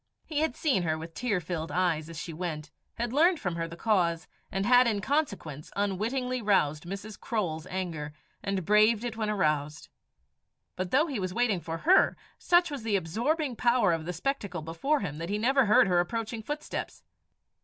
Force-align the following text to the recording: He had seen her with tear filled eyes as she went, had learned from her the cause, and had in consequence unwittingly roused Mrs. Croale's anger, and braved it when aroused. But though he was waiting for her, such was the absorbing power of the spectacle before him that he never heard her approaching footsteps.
He 0.25 0.39
had 0.39 0.55
seen 0.55 0.81
her 0.81 0.97
with 0.97 1.13
tear 1.13 1.39
filled 1.39 1.71
eyes 1.71 2.09
as 2.09 2.17
she 2.19 2.33
went, 2.33 2.71
had 2.95 3.13
learned 3.13 3.39
from 3.39 3.55
her 3.55 3.67
the 3.67 3.75
cause, 3.77 4.27
and 4.51 4.65
had 4.65 4.87
in 4.87 4.99
consequence 4.99 5.69
unwittingly 5.75 6.41
roused 6.41 6.85
Mrs. 6.85 7.19
Croale's 7.19 7.67
anger, 7.67 8.11
and 8.41 8.65
braved 8.65 9.03
it 9.03 9.15
when 9.15 9.29
aroused. 9.29 9.89
But 10.75 10.89
though 10.89 11.05
he 11.05 11.19
was 11.19 11.35
waiting 11.35 11.61
for 11.61 11.77
her, 11.77 12.17
such 12.39 12.71
was 12.71 12.81
the 12.81 12.95
absorbing 12.95 13.55
power 13.55 13.93
of 13.93 14.05
the 14.05 14.11
spectacle 14.13 14.63
before 14.63 15.01
him 15.01 15.19
that 15.19 15.29
he 15.29 15.37
never 15.37 15.65
heard 15.67 15.85
her 15.85 15.99
approaching 15.99 16.41
footsteps. 16.41 17.03